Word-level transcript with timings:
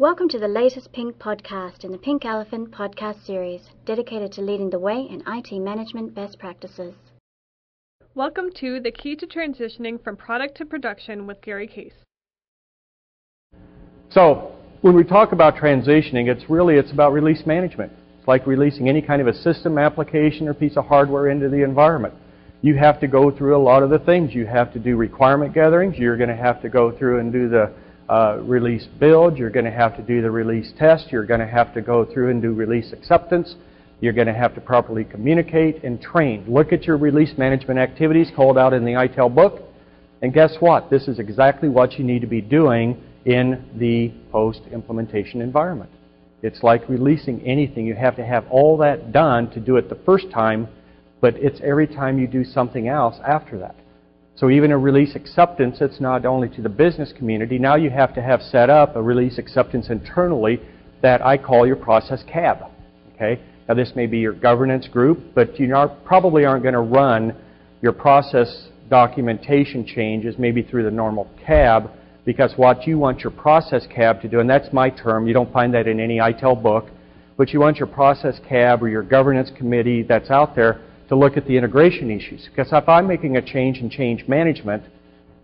Welcome 0.00 0.30
to 0.30 0.38
the 0.38 0.48
latest 0.48 0.94
Pink 0.94 1.18
podcast 1.18 1.84
in 1.84 1.92
the 1.92 1.98
Pink 1.98 2.24
Elephant 2.24 2.70
podcast 2.70 3.22
series, 3.26 3.60
dedicated 3.84 4.32
to 4.32 4.40
leading 4.40 4.70
the 4.70 4.78
way 4.78 4.96
in 4.96 5.22
IT 5.26 5.52
management 5.60 6.14
best 6.14 6.38
practices. 6.38 6.94
Welcome 8.14 8.48
to 8.60 8.80
The 8.80 8.92
Key 8.92 9.14
to 9.16 9.26
Transitioning 9.26 10.02
from 10.02 10.16
Product 10.16 10.56
to 10.56 10.64
Production 10.64 11.26
with 11.26 11.42
Gary 11.42 11.66
Case. 11.66 11.92
So, 14.08 14.52
when 14.80 14.96
we 14.96 15.04
talk 15.04 15.32
about 15.32 15.56
transitioning, 15.56 16.34
it's 16.34 16.48
really 16.48 16.76
it's 16.76 16.92
about 16.92 17.12
release 17.12 17.44
management. 17.44 17.92
It's 18.18 18.26
like 18.26 18.46
releasing 18.46 18.88
any 18.88 19.02
kind 19.02 19.20
of 19.20 19.28
a 19.28 19.34
system 19.34 19.76
application 19.76 20.48
or 20.48 20.54
piece 20.54 20.78
of 20.78 20.86
hardware 20.86 21.28
into 21.28 21.50
the 21.50 21.62
environment. 21.62 22.14
You 22.62 22.74
have 22.78 23.00
to 23.00 23.06
go 23.06 23.30
through 23.30 23.54
a 23.54 23.60
lot 23.62 23.82
of 23.82 23.90
the 23.90 23.98
things. 23.98 24.34
You 24.34 24.46
have 24.46 24.72
to 24.72 24.78
do 24.78 24.96
requirement 24.96 25.52
gatherings. 25.52 25.98
You're 25.98 26.16
going 26.16 26.30
to 26.30 26.36
have 26.36 26.62
to 26.62 26.70
go 26.70 26.90
through 26.90 27.20
and 27.20 27.30
do 27.30 27.50
the 27.50 27.70
uh, 28.10 28.38
release 28.42 28.86
build. 28.98 29.38
You're 29.38 29.50
going 29.50 29.64
to 29.64 29.70
have 29.70 29.96
to 29.96 30.02
do 30.02 30.20
the 30.20 30.30
release 30.30 30.72
test. 30.76 31.12
You're 31.12 31.24
going 31.24 31.40
to 31.40 31.46
have 31.46 31.72
to 31.74 31.80
go 31.80 32.04
through 32.04 32.30
and 32.30 32.42
do 32.42 32.52
release 32.52 32.92
acceptance. 32.92 33.54
You're 34.00 34.12
going 34.12 34.26
to 34.26 34.34
have 34.34 34.54
to 34.56 34.60
properly 34.60 35.04
communicate 35.04 35.84
and 35.84 36.00
train. 36.02 36.44
Look 36.48 36.72
at 36.72 36.84
your 36.84 36.96
release 36.96 37.32
management 37.38 37.78
activities 37.78 38.28
called 38.34 38.58
out 38.58 38.72
in 38.72 38.84
the 38.84 38.92
ITIL 38.92 39.32
book. 39.32 39.62
And 40.22 40.34
guess 40.34 40.56
what? 40.58 40.90
This 40.90 41.06
is 41.06 41.20
exactly 41.20 41.68
what 41.68 41.98
you 41.98 42.04
need 42.04 42.20
to 42.20 42.26
be 42.26 42.40
doing 42.40 43.00
in 43.26 43.64
the 43.78 44.12
post-implementation 44.32 45.40
environment. 45.40 45.90
It's 46.42 46.62
like 46.62 46.88
releasing 46.88 47.40
anything. 47.42 47.86
You 47.86 47.94
have 47.94 48.16
to 48.16 48.24
have 48.24 48.44
all 48.50 48.76
that 48.78 49.12
done 49.12 49.50
to 49.50 49.60
do 49.60 49.76
it 49.76 49.88
the 49.88 49.98
first 50.06 50.30
time, 50.32 50.66
but 51.20 51.36
it's 51.36 51.60
every 51.62 51.86
time 51.86 52.18
you 52.18 52.26
do 52.26 52.44
something 52.44 52.88
else 52.88 53.16
after 53.24 53.58
that. 53.58 53.76
So 54.40 54.48
even 54.48 54.72
a 54.72 54.78
release 54.78 55.16
acceptance, 55.16 55.82
it's 55.82 56.00
not 56.00 56.24
only 56.24 56.48
to 56.56 56.62
the 56.62 56.68
business 56.70 57.12
community. 57.12 57.58
Now 57.58 57.76
you 57.76 57.90
have 57.90 58.14
to 58.14 58.22
have 58.22 58.40
set 58.40 58.70
up 58.70 58.96
a 58.96 59.02
release 59.02 59.36
acceptance 59.36 59.90
internally 59.90 60.62
that 61.02 61.20
I 61.20 61.36
call 61.36 61.66
your 61.66 61.76
process 61.76 62.24
CAB. 62.26 62.64
Okay? 63.14 63.38
Now 63.68 63.74
this 63.74 63.92
may 63.94 64.06
be 64.06 64.16
your 64.16 64.32
governance 64.32 64.88
group, 64.88 65.18
but 65.34 65.60
you 65.60 65.70
probably 66.06 66.46
aren't 66.46 66.62
going 66.62 66.72
to 66.72 66.80
run 66.80 67.36
your 67.82 67.92
process 67.92 68.68
documentation 68.88 69.84
changes 69.84 70.36
maybe 70.38 70.62
through 70.62 70.84
the 70.84 70.90
normal 70.90 71.28
CAB 71.44 71.90
because 72.24 72.54
what 72.56 72.86
you 72.86 72.98
want 72.98 73.20
your 73.20 73.32
process 73.32 73.86
CAB 73.94 74.22
to 74.22 74.28
do, 74.28 74.40
and 74.40 74.48
that's 74.48 74.72
my 74.72 74.88
term, 74.88 75.26
you 75.26 75.34
don't 75.34 75.52
find 75.52 75.74
that 75.74 75.86
in 75.86 76.00
any 76.00 76.16
ITIL 76.16 76.62
book, 76.62 76.86
but 77.36 77.50
you 77.50 77.60
want 77.60 77.76
your 77.76 77.88
process 77.88 78.40
CAB 78.48 78.82
or 78.82 78.88
your 78.88 79.02
governance 79.02 79.50
committee 79.54 80.02
that's 80.02 80.30
out 80.30 80.56
there 80.56 80.80
to 81.10 81.16
look 81.16 81.36
at 81.36 81.44
the 81.46 81.56
integration 81.56 82.08
issues. 82.08 82.48
Because 82.48 82.72
if 82.72 82.88
I'm 82.88 83.06
making 83.06 83.36
a 83.36 83.42
change 83.42 83.78
in 83.78 83.90
change 83.90 84.26
management, 84.28 84.84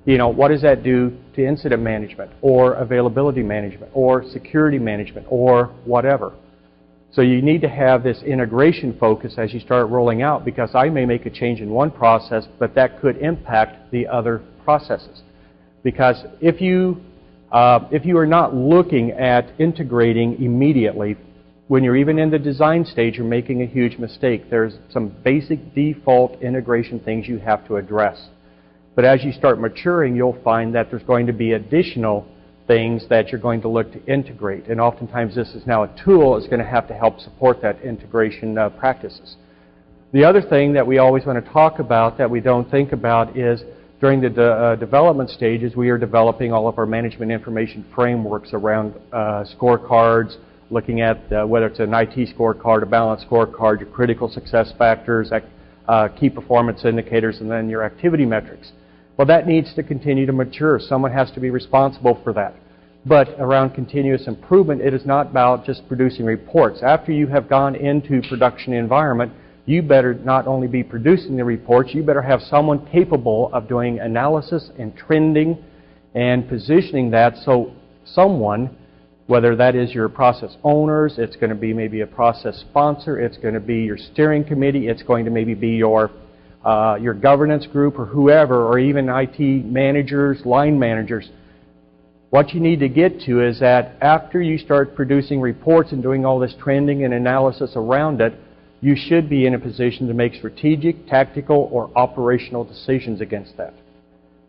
you 0.05 0.17
know, 0.17 0.29
what 0.29 0.49
does 0.49 0.63
that 0.63 0.85
do 0.85 1.19
to 1.35 1.45
incident 1.45 1.83
management 1.83 2.31
or 2.41 2.75
availability 2.75 3.43
management 3.43 3.91
or 3.93 4.25
security 4.31 4.79
management 4.79 5.27
or 5.29 5.67
whatever? 5.85 6.33
So 7.11 7.21
you 7.23 7.43
need 7.43 7.63
to 7.63 7.69
have 7.69 8.05
this 8.05 8.23
integration 8.23 8.97
focus 9.01 9.35
as 9.39 9.53
you 9.53 9.59
start 9.59 9.89
rolling 9.91 10.23
out 10.23 10.45
because 10.45 10.71
I 10.73 10.89
may 10.89 11.05
make 11.05 11.27
a 11.27 11.31
change 11.31 11.61
in 11.61 11.71
one 11.71 11.91
process, 11.91 12.47
but 12.61 12.73
that 12.77 13.01
could 13.01 13.17
impact 13.17 13.91
the 13.91 14.07
other 14.07 14.45
processes. 14.65 15.23
Because 15.83 16.25
if 16.41 16.61
you, 16.61 17.03
uh, 17.51 17.89
if 17.91 18.05
you 18.05 18.17
are 18.19 18.27
not 18.27 18.55
looking 18.55 19.11
at 19.13 19.53
integrating 19.59 20.41
immediately, 20.41 21.17
when 21.69 21.83
you're 21.83 21.97
even 21.97 22.19
in 22.19 22.31
the 22.31 22.39
design 22.39 22.85
stage, 22.85 23.17
you're 23.17 23.27
making 23.27 23.63
a 23.63 23.67
huge 23.67 23.99
mistake. 23.99 24.49
There's 24.51 24.75
some 24.91 25.09
basic 25.25 25.75
default 25.75 26.41
integration 26.41 27.01
things 27.01 27.27
you 27.27 27.39
have 27.39 27.67
to 27.67 27.77
address. 27.77 28.29
But 28.95 29.05
as 29.05 29.25
you 29.25 29.33
start 29.33 29.61
maturing, 29.61 30.15
you'll 30.15 30.41
find 30.43 30.75
that 30.75 30.91
there's 30.91 31.03
going 31.03 31.27
to 31.27 31.33
be 31.33 31.53
additional 31.53 32.27
things 32.67 33.07
that 33.09 33.29
you're 33.29 33.41
going 33.41 33.61
to 33.63 33.69
look 33.69 33.93
to 33.93 34.05
integrate. 34.07 34.67
And 34.69 34.81
oftentimes 34.81 35.35
this 35.35 35.55
is 35.55 35.67
now 35.67 35.83
a 35.83 36.03
tool 36.05 36.35
that's 36.35 36.49
going 36.49 36.63
to 36.63 36.69
have 36.69 36.89
to 36.89 36.95
help 36.95 37.21
support 37.21 37.61
that 37.63 37.81
integration 37.83 38.57
uh, 38.59 38.71
practices. 38.71 39.37
The 40.13 40.25
other 40.25 40.41
thing 40.41 40.73
that 40.75 40.87
we 40.87 40.99
always 40.99 41.27
want 41.27 41.45
to 41.45 41.53
talk 41.53 41.79
about 41.79 42.17
that 42.19 42.31
we 42.31 42.41
don't 42.41 42.71
think 42.71 42.93
about 42.93 43.37
is 43.37 43.63
during 44.01 44.21
the 44.21 44.31
de 44.31 44.43
uh, 44.43 44.77
development 44.77 45.31
stages, 45.31 45.75
we 45.75 45.91
are 45.91 45.99
developing 45.99 46.53
all 46.53 46.69
of 46.69 46.79
our 46.79 46.87
management 46.87 47.33
information 47.33 47.85
frameworks 47.95 48.51
around 48.53 48.95
uh, 49.13 49.45
scorecards, 49.59 50.37
looking 50.71 51.01
at 51.01 51.33
uh, 51.33 51.47
whether 51.47 51.67
it's 51.67 51.79
an 51.79 51.95
IT 51.95 52.37
scorecard, 52.37 52.83
a 52.83 52.87
balance 52.87 53.25
scorecard, 53.25 53.81
your 53.81 53.89
critical 53.91 54.29
success 54.29 54.73
factors, 54.79 55.31
uh, 55.89 56.09
key 56.09 56.29
performance 56.29 56.85
indicators, 56.85 57.41
and 57.41 57.51
then 57.51 57.69
your 57.69 57.85
activity 57.85 58.25
metrics. 58.25 58.73
Well, 59.17 59.27
that 59.29 59.47
needs 59.47 59.75
to 59.75 59.83
continue 59.83 60.27
to 60.27 60.33
mature. 60.33 60.79
Someone 60.79 61.13
has 61.13 61.31
to 61.33 61.41
be 61.41 61.51
responsible 61.51 62.21
for 62.23 62.33
that. 62.35 62.55
But 63.07 63.29
around 63.39 63.71
continuous 63.71 64.27
improvement, 64.27 64.81
it 64.81 64.93
is 64.93 65.07
not 65.07 65.29
about 65.29 65.65
just 65.65 65.87
producing 65.87 66.27
reports. 66.27 66.81
After 66.83 67.13
you 67.13 67.29
have 67.29 67.49
gone 67.49 67.77
into 67.77 68.21
production 68.29 68.73
environment, 68.73 69.33
you 69.65 69.83
better 69.83 70.15
not 70.15 70.47
only 70.47 70.67
be 70.67 70.83
producing 70.83 71.37
the 71.37 71.45
reports, 71.45 71.95
you 71.95 72.03
better 72.03 72.23
have 72.23 72.41
someone 72.43 72.85
capable 72.87 73.51
of 73.53 73.69
doing 73.69 74.01
analysis 74.01 74.71
and 74.79 74.97
trending 74.97 75.63
and 76.15 76.49
positioning 76.49 77.11
that 77.11 77.37
so 77.45 77.73
someone, 78.05 78.77
whether 79.27 79.57
that 79.57 79.75
is 79.75 79.93
your 79.93 80.09
process 80.09 80.57
owners, 80.63 81.15
it's 81.19 81.37
going 81.37 81.51
to 81.51 81.57
be 81.57 81.73
maybe 81.73 82.01
a 82.01 82.07
process 82.07 82.57
sponsor, 82.71 83.19
it's 83.19 83.37
going 83.39 83.55
to 83.55 83.61
be 83.61 83.83
your 83.83 83.99
steering 83.99 84.45
committee, 84.45 84.89
it's 84.89 85.03
going 85.03 85.25
to 85.25 85.31
maybe 85.31 85.55
be 85.55 85.71
your 85.71 86.11
uh, 86.65 86.97
your 87.01 87.15
governance 87.15 87.65
group 87.67 87.97
or 87.97 88.07
whoever, 88.07 88.67
or 88.67 88.79
even 88.79 89.09
IT 89.09 89.39
managers, 89.65 90.45
line 90.45 90.77
managers. 90.77 91.31
What 92.31 92.53
you 92.53 92.61
need 92.61 92.81
to 92.81 92.89
get 92.89 93.21
to 93.21 93.41
is 93.47 93.61
that 93.61 93.97
after 94.01 94.43
you 94.43 94.59
start 94.59 94.97
producing 94.97 95.41
reports 95.41 95.93
and 95.93 96.03
doing 96.03 96.25
all 96.25 96.41
this 96.41 96.55
trending 96.61 97.05
and 97.05 97.15
analysis 97.15 97.73
around 97.77 98.21
it, 98.21 98.35
you 98.81 98.97
should 98.97 99.31
be 99.31 99.47
in 99.47 99.55
a 99.55 99.59
position 99.61 100.09
to 100.09 100.15
make 100.15 100.35
strategic, 100.35 101.07
tactical, 101.07 101.69
or 101.73 101.91
operational 101.97 102.65
decisions 102.65 103.21
against 103.21 103.57
that. 103.57 103.75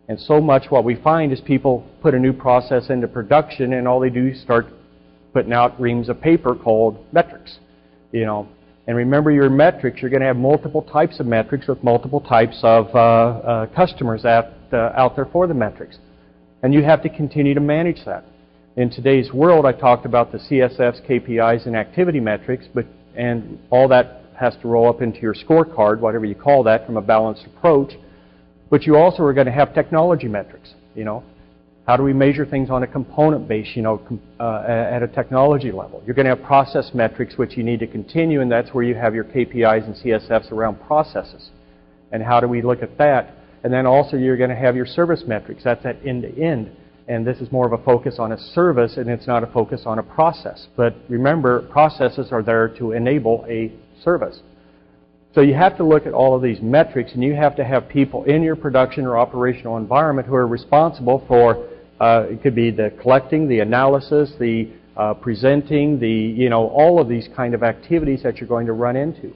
And 0.08 0.18
so 0.18 0.40
much 0.40 0.70
what 0.70 0.84
we 0.84 0.96
find 0.96 1.32
is 1.32 1.40
people 1.40 1.86
put 2.02 2.14
a 2.14 2.18
new 2.18 2.32
process 2.32 2.88
into 2.90 3.06
production 3.06 3.74
and 3.74 3.86
all 3.86 4.00
they 4.00 4.10
do 4.10 4.28
is 4.28 4.40
start 4.40 4.66
putting 5.34 5.52
out 5.52 5.78
reams 5.80 6.08
of 6.08 6.20
paper 6.20 6.54
called 6.54 7.04
metrics. 7.12 7.58
You 8.10 8.24
know, 8.24 8.48
and 8.86 8.96
remember 8.96 9.30
your 9.30 9.50
metrics, 9.50 10.00
you're 10.00 10.10
going 10.10 10.22
to 10.22 10.26
have 10.26 10.36
multiple 10.36 10.80
types 10.80 11.20
of 11.20 11.26
metrics 11.26 11.66
with 11.68 11.84
multiple 11.84 12.22
types 12.22 12.58
of 12.62 12.86
uh, 12.94 12.98
uh, 12.98 13.66
customers 13.66 14.24
at, 14.24 14.54
uh, 14.72 14.92
out 14.96 15.14
there 15.14 15.26
for 15.26 15.46
the 15.46 15.52
metrics. 15.52 15.98
And 16.62 16.72
you 16.72 16.82
have 16.82 17.02
to 17.02 17.10
continue 17.10 17.52
to 17.52 17.60
manage 17.60 18.04
that. 18.06 18.24
In 18.76 18.88
today's 18.90 19.30
world, 19.30 19.66
I 19.66 19.72
talked 19.72 20.06
about 20.06 20.32
the 20.32 20.38
CSFs, 20.38 21.06
KPIs, 21.06 21.66
and 21.66 21.76
activity 21.76 22.20
metrics, 22.20 22.64
but 22.72 22.86
and 23.14 23.58
all 23.70 23.88
that 23.88 24.22
has 24.38 24.56
to 24.62 24.68
roll 24.68 24.88
up 24.88 25.02
into 25.02 25.18
your 25.20 25.34
scorecard, 25.34 25.98
whatever 25.98 26.24
you 26.24 26.36
call 26.36 26.62
that, 26.62 26.86
from 26.86 26.96
a 26.96 27.02
balanced 27.02 27.44
approach. 27.44 27.92
But 28.70 28.84
you 28.84 28.96
also 28.96 29.22
are 29.22 29.32
going 29.32 29.46
to 29.46 29.52
have 29.52 29.74
technology 29.74 30.28
metrics. 30.28 30.74
You 30.94 31.04
know, 31.04 31.24
how 31.86 31.96
do 31.96 32.02
we 32.02 32.12
measure 32.12 32.44
things 32.44 32.68
on 32.70 32.82
a 32.82 32.86
component 32.86 33.48
base? 33.48 33.68
You 33.74 33.82
know, 33.82 34.20
uh, 34.38 34.64
at 34.66 35.02
a 35.02 35.08
technology 35.08 35.72
level. 35.72 36.02
You're 36.04 36.14
going 36.14 36.26
to 36.26 36.36
have 36.36 36.44
process 36.44 36.90
metrics, 36.92 37.38
which 37.38 37.56
you 37.56 37.62
need 37.62 37.80
to 37.80 37.86
continue, 37.86 38.40
and 38.40 38.52
that's 38.52 38.74
where 38.74 38.84
you 38.84 38.94
have 38.94 39.14
your 39.14 39.24
KPIs 39.24 39.84
and 39.84 39.94
CSFs 39.94 40.52
around 40.52 40.80
processes. 40.82 41.50
And 42.12 42.22
how 42.22 42.40
do 42.40 42.48
we 42.48 42.62
look 42.62 42.82
at 42.82 42.98
that? 42.98 43.34
And 43.64 43.72
then 43.72 43.86
also 43.86 44.16
you're 44.16 44.36
going 44.36 44.50
to 44.50 44.56
have 44.56 44.76
your 44.76 44.86
service 44.86 45.24
metrics. 45.26 45.64
That's 45.64 45.84
at 45.84 45.96
end 46.06 46.22
to 46.22 46.42
end. 46.42 46.70
And 47.08 47.26
this 47.26 47.38
is 47.38 47.50
more 47.50 47.66
of 47.66 47.72
a 47.72 47.82
focus 47.82 48.16
on 48.18 48.32
a 48.32 48.38
service, 48.38 48.98
and 48.98 49.08
it's 49.08 49.26
not 49.26 49.42
a 49.42 49.46
focus 49.46 49.82
on 49.86 49.98
a 49.98 50.02
process. 50.02 50.66
But 50.76 50.94
remember, 51.08 51.62
processes 51.70 52.28
are 52.32 52.42
there 52.42 52.68
to 52.76 52.92
enable 52.92 53.46
a 53.48 53.72
service. 54.04 54.40
So 55.34 55.42
you 55.42 55.54
have 55.54 55.76
to 55.76 55.84
look 55.84 56.06
at 56.06 56.14
all 56.14 56.34
of 56.34 56.42
these 56.42 56.60
metrics, 56.62 57.12
and 57.12 57.22
you 57.22 57.34
have 57.34 57.54
to 57.56 57.64
have 57.64 57.88
people 57.88 58.24
in 58.24 58.42
your 58.42 58.56
production 58.56 59.04
or 59.04 59.18
operational 59.18 59.76
environment 59.76 60.26
who 60.26 60.34
are 60.34 60.46
responsible 60.46 61.24
for, 61.28 61.68
uh, 62.00 62.26
it 62.30 62.42
could 62.42 62.54
be 62.54 62.70
the 62.70 62.92
collecting, 63.00 63.46
the 63.46 63.60
analysis, 63.60 64.32
the 64.38 64.70
uh, 64.96 65.14
presenting, 65.14 66.00
the, 66.00 66.10
you 66.10 66.48
know, 66.48 66.68
all 66.68 67.00
of 67.00 67.08
these 67.08 67.28
kind 67.36 67.54
of 67.54 67.62
activities 67.62 68.22
that 68.22 68.38
you're 68.38 68.48
going 68.48 68.66
to 68.66 68.72
run 68.72 68.96
into. 68.96 69.32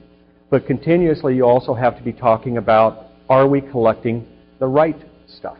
But 0.49 0.65
continuously, 0.65 1.35
you 1.35 1.45
also 1.45 1.73
have 1.73 1.97
to 1.97 2.03
be 2.03 2.11
talking 2.11 2.57
about, 2.57 3.07
are 3.29 3.47
we 3.47 3.61
collecting 3.61 4.27
the 4.59 4.67
right 4.67 4.97
stuff? 5.27 5.57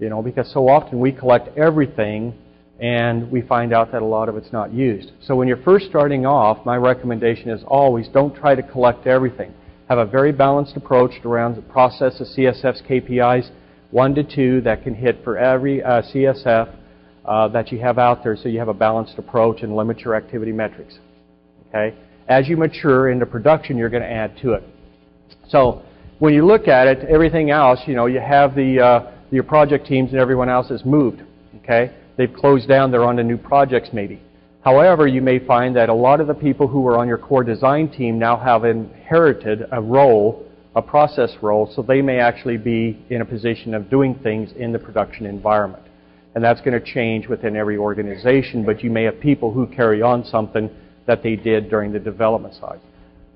You 0.00 0.08
know, 0.08 0.22
because 0.22 0.52
so 0.52 0.68
often 0.68 1.00
we 1.00 1.12
collect 1.12 1.56
everything 1.56 2.34
and 2.78 3.30
we 3.30 3.42
find 3.42 3.72
out 3.72 3.90
that 3.92 4.02
a 4.02 4.06
lot 4.06 4.28
of 4.28 4.36
it's 4.36 4.52
not 4.52 4.72
used. 4.72 5.10
So 5.22 5.34
when 5.34 5.48
you're 5.48 5.62
first 5.62 5.86
starting 5.86 6.26
off, 6.26 6.64
my 6.64 6.76
recommendation 6.76 7.50
is 7.50 7.62
always 7.66 8.08
don't 8.08 8.34
try 8.34 8.54
to 8.54 8.62
collect 8.62 9.06
everything. 9.06 9.52
Have 9.88 9.98
a 9.98 10.06
very 10.06 10.32
balanced 10.32 10.76
approach 10.76 11.12
around 11.24 11.56
the 11.56 11.62
process 11.62 12.20
of 12.20 12.26
CSF's 12.28 12.82
KPIs, 12.82 13.50
one 13.90 14.14
to 14.14 14.22
two 14.22 14.60
that 14.60 14.84
can 14.84 14.94
hit 14.94 15.24
for 15.24 15.36
every 15.38 15.82
uh, 15.82 16.02
CSF 16.02 16.74
uh, 17.24 17.48
that 17.48 17.72
you 17.72 17.78
have 17.78 17.98
out 17.98 18.22
there 18.22 18.36
so 18.36 18.48
you 18.48 18.58
have 18.58 18.68
a 18.68 18.74
balanced 18.74 19.18
approach 19.18 19.62
and 19.62 19.74
limit 19.74 20.00
your 20.00 20.14
activity 20.14 20.52
metrics. 20.52 20.98
Okay? 21.68 21.96
As 22.28 22.48
you 22.48 22.56
mature 22.56 23.10
into 23.10 23.26
production, 23.26 23.76
you're 23.76 23.88
going 23.88 24.02
to 24.02 24.10
add 24.10 24.36
to 24.42 24.52
it. 24.52 24.62
So 25.48 25.82
when 26.18 26.34
you 26.34 26.46
look 26.46 26.68
at 26.68 26.86
it, 26.86 27.08
everything 27.08 27.50
else, 27.50 27.80
you 27.86 27.94
know, 27.94 28.06
you 28.06 28.20
have 28.20 28.54
the, 28.54 28.80
uh, 28.80 29.12
your 29.30 29.42
project 29.42 29.86
teams 29.86 30.10
and 30.10 30.20
everyone 30.20 30.48
else 30.48 30.70
is 30.70 30.84
moved. 30.84 31.22
Okay? 31.62 31.94
They've 32.18 32.32
closed 32.34 32.68
down, 32.68 32.90
they're 32.90 33.04
on 33.04 33.16
to 33.16 33.24
new 33.24 33.38
projects 33.38 33.88
maybe. 33.94 34.20
However, 34.62 35.06
you 35.06 35.22
may 35.22 35.38
find 35.38 35.74
that 35.76 35.88
a 35.88 35.94
lot 35.94 36.20
of 36.20 36.26
the 36.26 36.34
people 36.34 36.68
who 36.68 36.82
were 36.82 36.98
on 36.98 37.08
your 37.08 37.16
core 37.16 37.44
design 37.44 37.88
team 37.88 38.18
now 38.18 38.36
have 38.36 38.66
inherited 38.66 39.64
a 39.72 39.80
role, 39.80 40.44
a 40.76 40.82
process 40.82 41.30
role, 41.40 41.72
so 41.74 41.80
they 41.80 42.02
may 42.02 42.18
actually 42.18 42.58
be 42.58 43.02
in 43.08 43.22
a 43.22 43.24
position 43.24 43.72
of 43.72 43.88
doing 43.88 44.14
things 44.16 44.50
in 44.56 44.72
the 44.72 44.78
production 44.78 45.24
environment. 45.24 45.84
And 46.34 46.44
that's 46.44 46.60
going 46.60 46.78
to 46.78 46.84
change 46.84 47.28
within 47.28 47.56
every 47.56 47.78
organization, 47.78 48.66
but 48.66 48.82
you 48.82 48.90
may 48.90 49.04
have 49.04 49.18
people 49.20 49.52
who 49.52 49.66
carry 49.66 50.02
on 50.02 50.24
something 50.24 50.68
that 51.06 51.22
they 51.22 51.36
did 51.36 51.70
during 51.70 51.92
the 51.92 51.98
development 51.98 52.54
side. 52.54 52.80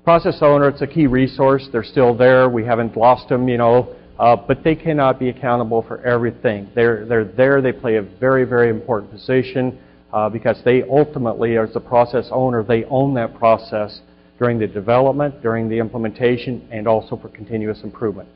Process 0.03 0.37
owner, 0.41 0.67
it's 0.67 0.81
a 0.81 0.87
key 0.87 1.07
resource. 1.07 1.67
They're 1.71 1.83
still 1.83 2.15
there. 2.15 2.49
We 2.49 2.65
haven't 2.65 2.95
lost 2.95 3.29
them, 3.29 3.47
you 3.47 3.57
know, 3.57 3.95
uh, 4.23 4.37
but 4.37 4.63
they 4.63 4.73
cannot 4.73 5.19
be 5.19 5.27
accountable 5.27 5.81
for 5.81 6.01
everything. 6.05 6.69
They're, 6.73 7.05
they're 7.05 7.25
there. 7.25 7.61
They 7.61 7.73
play 7.73 7.97
a 7.97 8.01
very, 8.01 8.45
very 8.45 8.69
important 8.69 9.11
position 9.11 9.77
uh, 10.13 10.29
because 10.29 10.61
they 10.63 10.81
ultimately, 10.83 11.57
as 11.57 11.73
the 11.73 11.81
process 11.81 12.29
owner, 12.31 12.63
they 12.63 12.85
own 12.85 13.13
that 13.15 13.35
process 13.37 13.99
during 14.39 14.59
the 14.59 14.67
development, 14.67 15.41
during 15.41 15.67
the 15.67 15.77
implementation, 15.77 16.65
and 16.71 16.87
also 16.87 17.17
for 17.17 17.27
continuous 17.27 17.81
improvement. 17.83 18.29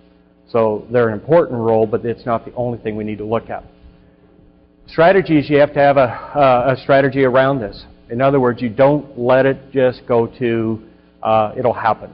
So 0.51 0.86
they're 0.92 1.07
an 1.07 1.13
important 1.13 1.57
role, 1.57 1.88
but 1.88 2.06
it's 2.06 2.25
not 2.25 2.44
the 2.44 2.54
only 2.56 2.80
thing 2.80 2.98
we 2.98 3.06
need 3.06 3.19
to 3.19 3.25
look 3.25 3.50
at. 3.50 3.63
Strategies, 4.88 5.50
you 5.50 5.57
have 5.60 5.74
to 5.74 5.80
have 5.80 5.95
a, 5.95 6.10
uh, 6.10 6.75
a 6.75 6.81
strategy 6.81 7.24
around 7.24 7.62
this. 7.62 7.86
In 8.10 8.19
other 8.19 8.42
words, 8.42 8.62
you 8.62 8.68
don't 8.68 9.18
let 9.18 9.45
it 9.45 9.72
just 9.72 10.01
go 10.06 10.28
to 10.28 10.81
uh, 11.24 11.54
it'll 11.57 11.72
happen. 11.72 12.12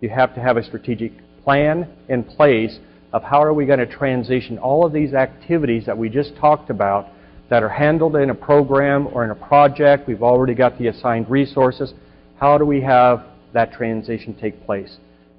You 0.00 0.08
have 0.08 0.34
to 0.36 0.40
have 0.40 0.56
a 0.56 0.64
strategic 0.64 1.12
plan 1.44 1.86
in 2.08 2.24
place 2.24 2.78
of 3.12 3.22
how 3.22 3.42
are 3.42 3.52
we 3.52 3.66
going 3.66 3.78
to 3.78 3.86
transition 3.86 4.58
all 4.58 4.86
of 4.86 4.92
these 4.92 5.14
activities 5.14 5.86
that 5.86 5.96
we 5.96 6.08
just 6.08 6.36
talked 6.36 6.70
about 6.70 7.08
that 7.48 7.62
are 7.62 7.68
handled 7.68 8.14
in 8.16 8.30
a 8.30 8.34
program 8.34 9.08
or 9.08 9.24
in 9.24 9.30
a 9.30 9.34
project. 9.34 10.06
We've 10.06 10.22
already 10.22 10.54
got 10.54 10.78
the 10.78 10.86
assigned 10.86 11.28
resources. 11.28 11.92
How 12.38 12.56
do 12.56 12.64
we 12.64 12.80
have 12.82 13.26
that 13.52 13.72
transition 13.72 14.34
take 14.34 14.64
place? 14.64 14.96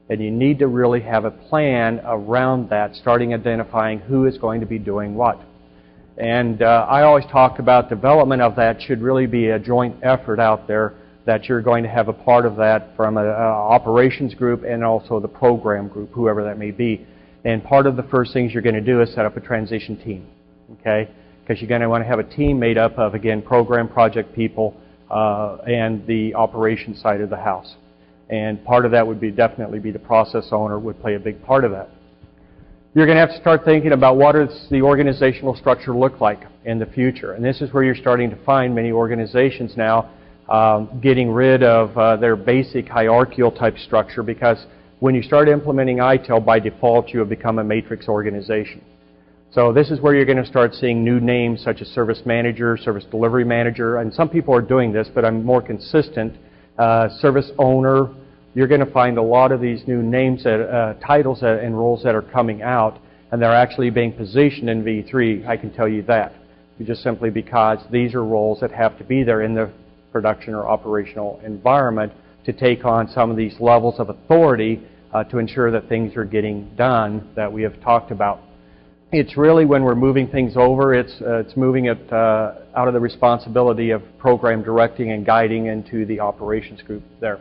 And 0.09 0.21
you 0.21 0.29
need 0.29 0.59
to 0.59 0.67
really 0.67 0.99
have 1.01 1.23
a 1.23 1.31
plan 1.31 2.01
around 2.03 2.69
that, 2.69 2.95
starting 2.95 3.33
identifying 3.33 3.99
who 3.99 4.25
is 4.25 4.37
going 4.37 4.59
to 4.59 4.65
be 4.65 4.77
doing 4.77 5.15
what. 5.15 5.39
And 6.17 6.61
uh, 6.61 6.85
I 6.89 7.03
always 7.03 7.25
talk 7.31 7.59
about 7.59 7.87
development 7.87 8.41
of 8.41 8.57
that 8.57 8.81
should 8.81 9.01
really 9.01 9.25
be 9.25 9.47
a 9.47 9.59
joint 9.59 9.95
effort 10.03 10.39
out 10.39 10.67
there 10.67 10.95
that 11.25 11.45
you're 11.45 11.61
going 11.61 11.83
to 11.83 11.89
have 11.89 12.09
a 12.09 12.13
part 12.13 12.45
of 12.45 12.57
that 12.57 12.95
from 12.97 13.15
an 13.17 13.25
operations 13.25 14.33
group 14.33 14.63
and 14.63 14.83
also 14.83 15.19
the 15.19 15.27
program 15.27 15.87
group, 15.87 16.11
whoever 16.11 16.43
that 16.43 16.57
may 16.57 16.71
be. 16.71 17.07
And 17.43 17.63
part 17.63 17.87
of 17.87 17.95
the 17.95 18.03
first 18.03 18.33
things 18.33 18.53
you're 18.53 18.61
going 18.61 18.75
to 18.75 18.81
do 18.81 19.01
is 19.01 19.13
set 19.13 19.25
up 19.25 19.35
a 19.35 19.41
transition 19.41 19.97
team, 19.97 20.27
okay? 20.79 21.09
Because 21.41 21.61
you're 21.61 21.69
going 21.69 21.81
to 21.81 21.89
want 21.89 22.03
to 22.03 22.07
have 22.07 22.19
a 22.19 22.23
team 22.23 22.59
made 22.59 22.77
up 22.77 22.97
of, 22.99 23.15
again, 23.15 23.41
program 23.41 23.87
project 23.87 24.35
people 24.35 24.79
uh, 25.09 25.57
and 25.67 26.05
the 26.05 26.35
operations 26.35 27.01
side 27.01 27.19
of 27.21 27.29
the 27.29 27.37
house. 27.37 27.75
And 28.29 28.63
part 28.63 28.85
of 28.85 28.91
that 28.91 29.05
would 29.05 29.19
be 29.19 29.31
definitely 29.31 29.79
be 29.79 29.91
the 29.91 29.99
process 29.99 30.49
owner 30.51 30.79
would 30.79 31.01
play 31.01 31.15
a 31.15 31.19
big 31.19 31.43
part 31.43 31.65
of 31.65 31.71
that. 31.71 31.89
You're 32.93 33.05
going 33.05 33.15
to 33.15 33.21
have 33.21 33.29
to 33.29 33.39
start 33.39 33.63
thinking 33.65 33.93
about 33.93 34.17
what 34.17 34.33
does 34.33 34.67
the 34.69 34.81
organizational 34.81 35.55
structure 35.55 35.95
look 35.95 36.19
like 36.21 36.41
in 36.65 36.77
the 36.77 36.85
future. 36.85 37.33
And 37.33 37.43
this 37.43 37.61
is 37.61 37.73
where 37.73 37.83
you're 37.83 37.95
starting 37.95 38.29
to 38.29 38.35
find 38.43 38.75
many 38.75 38.91
organizations 38.91 39.75
now 39.75 40.09
um, 40.49 40.99
getting 41.01 41.31
rid 41.31 41.63
of 41.63 41.97
uh, 41.97 42.17
their 42.17 42.35
basic 42.35 42.87
hierarchical 42.87 43.51
type 43.51 43.77
structure 43.77 44.23
because 44.23 44.65
when 45.01 45.15
you 45.15 45.23
start 45.23 45.49
implementing 45.49 45.97
ITIL, 45.97 46.45
by 46.45 46.59
default, 46.59 47.09
you 47.09 47.17
have 47.17 47.27
become 47.27 47.57
a 47.57 47.63
matrix 47.63 48.07
organization. 48.07 48.83
So 49.51 49.73
this 49.73 49.89
is 49.89 49.99
where 49.99 50.13
you're 50.13 50.25
going 50.25 50.37
to 50.37 50.45
start 50.45 50.75
seeing 50.75 51.03
new 51.03 51.19
names 51.19 51.63
such 51.63 51.81
as 51.81 51.87
service 51.87 52.21
manager, 52.23 52.77
service 52.77 53.05
delivery 53.09 53.43
manager, 53.43 53.97
and 53.97 54.13
some 54.13 54.29
people 54.29 54.53
are 54.53 54.61
doing 54.61 54.93
this, 54.93 55.09
but 55.13 55.25
I'm 55.25 55.43
more 55.43 55.59
consistent. 55.59 56.35
Uh, 56.77 57.09
service 57.17 57.49
owner. 57.57 58.13
You're 58.53 58.67
going 58.67 58.85
to 58.85 58.91
find 58.91 59.17
a 59.17 59.23
lot 59.23 59.51
of 59.51 59.59
these 59.59 59.81
new 59.87 60.03
names, 60.03 60.43
that, 60.43 60.61
uh, 60.61 60.93
titles 61.03 61.39
that, 61.41 61.63
and 61.63 61.75
roles 61.75 62.03
that 62.03 62.13
are 62.13 62.21
coming 62.21 62.61
out, 62.61 62.99
and 63.31 63.41
they're 63.41 63.55
actually 63.55 63.89
being 63.89 64.13
positioned 64.13 64.69
in 64.69 64.83
V3. 64.83 65.47
I 65.47 65.57
can 65.57 65.73
tell 65.73 65.87
you 65.87 66.03
that, 66.03 66.35
just 66.83 67.01
simply 67.01 67.31
because 67.31 67.79
these 67.89 68.13
are 68.13 68.23
roles 68.23 68.59
that 68.59 68.69
have 68.69 68.99
to 68.99 69.03
be 69.03 69.23
there 69.23 69.41
in 69.41 69.55
the 69.55 69.71
production 70.11 70.53
or 70.53 70.69
operational 70.69 71.41
environment 71.43 72.13
to 72.45 72.53
take 72.53 72.85
on 72.85 73.07
some 73.09 73.31
of 73.31 73.37
these 73.37 73.59
levels 73.59 73.99
of 73.99 74.09
authority 74.09 74.87
uh, 75.13 75.23
to 75.25 75.37
ensure 75.37 75.71
that 75.71 75.89
things 75.89 76.15
are 76.15 76.25
getting 76.25 76.73
done 76.75 77.29
that 77.35 77.51
we 77.51 77.63
have 77.63 77.79
talked 77.81 78.11
about. 78.11 78.39
It's 79.11 79.35
really 79.35 79.65
when 79.65 79.83
we're 79.83 79.95
moving 79.95 80.27
things 80.29 80.53
over, 80.55 80.93
it's, 80.93 81.13
uh, 81.21 81.39
it's 81.39 81.57
moving 81.57 81.85
it 81.85 82.13
uh, 82.13 82.53
out 82.75 82.87
of 82.87 82.93
the 82.93 82.99
responsibility 82.99 83.89
of 83.89 84.01
program 84.17 84.63
directing 84.63 85.11
and 85.11 85.25
guiding 85.25 85.65
into 85.65 86.05
the 86.05 86.19
operations 86.19 86.81
group 86.81 87.03
there. 87.19 87.39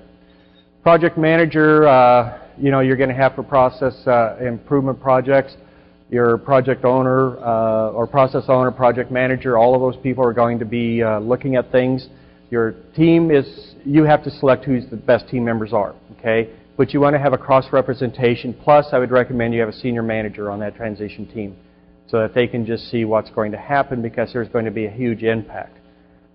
Project 0.82 1.16
manager, 1.16 1.86
uh, 1.86 2.40
you 2.58 2.70
know, 2.70 2.80
you're 2.80 2.96
going 2.96 3.10
to 3.10 3.14
have 3.14 3.34
for 3.34 3.44
process 3.44 3.94
uh, 4.06 4.36
improvement 4.40 5.00
projects. 5.00 5.54
Your 6.10 6.38
project 6.38 6.84
owner 6.84 7.38
uh, 7.38 7.90
or 7.90 8.08
process 8.08 8.44
owner, 8.48 8.72
project 8.72 9.12
manager, 9.12 9.56
all 9.56 9.76
of 9.76 9.80
those 9.80 10.02
people 10.02 10.24
are 10.24 10.32
going 10.32 10.58
to 10.58 10.64
be 10.64 11.04
looking 11.20 11.54
at 11.54 11.70
things 11.70 12.08
your 12.50 12.72
team 12.96 13.30
is, 13.30 13.74
you 13.84 14.02
have 14.04 14.24
to 14.24 14.30
select 14.30 14.64
who 14.64 14.80
the 14.80 14.96
best 14.96 15.28
team 15.28 15.44
members 15.44 15.72
are, 15.72 15.94
okay? 16.18 16.50
But 16.80 16.94
you 16.94 17.00
want 17.00 17.12
to 17.12 17.20
have 17.20 17.34
a 17.34 17.36
cross 17.36 17.66
representation. 17.74 18.54
Plus, 18.54 18.86
I 18.92 18.98
would 18.98 19.10
recommend 19.10 19.52
you 19.52 19.60
have 19.60 19.68
a 19.68 19.72
senior 19.80 20.02
manager 20.02 20.50
on 20.50 20.60
that 20.60 20.76
transition 20.76 21.26
team 21.26 21.54
so 22.06 22.20
that 22.20 22.32
they 22.32 22.46
can 22.46 22.64
just 22.64 22.90
see 22.90 23.04
what's 23.04 23.28
going 23.28 23.52
to 23.52 23.58
happen 23.58 24.00
because 24.00 24.32
there's 24.32 24.48
going 24.48 24.64
to 24.64 24.70
be 24.70 24.86
a 24.86 24.90
huge 24.90 25.22
impact. 25.22 25.76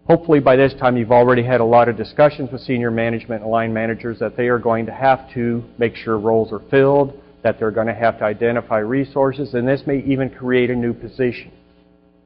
Hopefully, 0.05 0.39
by 0.39 0.55
this 0.55 0.75
time, 0.75 0.97
you've 0.97 1.11
already 1.11 1.41
had 1.41 1.61
a 1.61 1.65
lot 1.65 1.89
of 1.89 1.97
discussions 1.97 2.51
with 2.51 2.61
senior 2.61 2.91
management 2.91 3.41
and 3.41 3.49
line 3.49 3.73
managers 3.73 4.19
that 4.19 4.37
they 4.37 4.47
are 4.47 4.59
going 4.59 4.85
to 4.85 4.91
have 4.91 5.33
to 5.33 5.63
make 5.79 5.95
sure 5.95 6.19
roles 6.19 6.53
are 6.53 6.61
filled, 6.69 7.19
that 7.41 7.57
they're 7.57 7.71
going 7.71 7.87
to 7.87 7.95
have 7.95 8.19
to 8.19 8.23
identify 8.23 8.77
resources, 8.77 9.55
and 9.55 9.67
this 9.67 9.81
may 9.87 10.03
even 10.05 10.29
create 10.29 10.69
a 10.69 10.75
new 10.75 10.93
position 10.93 11.51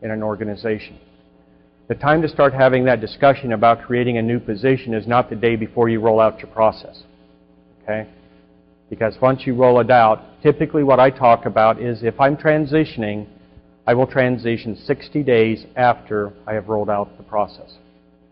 in 0.02 0.12
an 0.12 0.22
organization. 0.24 1.00
The 1.88 1.96
time 1.96 2.22
to 2.24 2.28
start 2.28 2.54
having 2.54 2.84
that 2.84 3.00
discussion 3.00 3.54
about 3.54 3.84
creating 3.84 4.18
a 4.18 4.22
new 4.22 4.42
position 4.42 4.94
is 4.94 5.08
not 5.08 5.30
the 5.30 5.38
day 5.38 5.56
before 5.56 5.88
you 5.88 6.02
roll 6.02 6.20
out 6.20 6.40
your 6.40 6.52
process. 6.52 7.04
Okay? 7.90 8.08
Because 8.90 9.16
once 9.22 9.46
you 9.46 9.56
roll 9.56 9.80
it 9.80 9.92
out, 9.92 10.42
typically 10.42 10.84
what 10.84 11.00
I 11.00 11.10
talk 11.10 11.46
about 11.46 11.82
is 11.82 12.04
if 12.04 12.20
I'm 12.20 12.38
transitioning, 12.38 13.28
I 13.88 13.94
will 13.94 14.08
transition 14.08 14.76
60 14.76 15.24
days 15.24 15.66
after 15.76 16.34
I 16.46 16.54
have 16.54 16.70
rolled 16.70 16.90
out 16.90 17.18
the 17.18 17.24
process. 17.24 17.78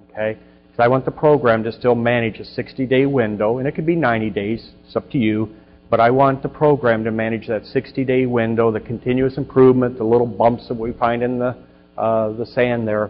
Okay? 0.10 0.38
So 0.76 0.84
I 0.84 0.88
want 0.88 1.06
the 1.06 1.12
program 1.12 1.64
to 1.64 1.72
still 1.72 1.96
manage 1.96 2.40
a 2.40 2.46
60 2.46 2.86
day 2.86 3.06
window, 3.08 3.58
and 3.58 3.68
it 3.68 3.74
could 3.74 3.86
be 3.86 3.96
90 3.96 4.30
days, 4.30 4.72
it's 4.86 4.96
up 4.96 5.10
to 5.12 5.18
you, 5.18 5.56
but 5.90 6.00
I 6.00 6.12
want 6.12 6.44
the 6.44 6.50
program 6.50 7.04
to 7.06 7.12
manage 7.12 7.48
that 7.48 7.66
60 7.66 8.04
day 8.06 8.26
window, 8.26 8.72
the 8.72 8.80
continuous 8.80 9.38
improvement, 9.38 9.98
the 9.98 10.04
little 10.04 10.28
bumps 10.28 10.68
that 10.68 10.78
we 10.78 10.92
find 10.94 11.24
in 11.24 11.40
the, 11.40 11.56
uh, 11.98 12.34
the 12.34 12.46
sand 12.46 12.88
there, 12.88 13.10